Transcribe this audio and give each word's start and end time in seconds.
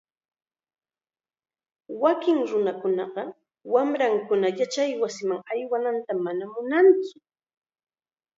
Wakin 2.03 2.37
nunakunaqa 2.49 3.23
wamrankuna 3.73 4.47
yachaywasiman 4.59 5.39
aywananta 5.53 6.11
manam 6.25 6.49
munantsu. 6.55 7.17